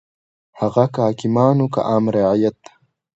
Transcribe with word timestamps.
هغه 0.59 0.83
که 0.93 0.99
حاکمان 1.05 1.55
وو 1.59 1.67
که 1.73 1.81
عام 1.89 2.05
رعیت. 2.15 2.59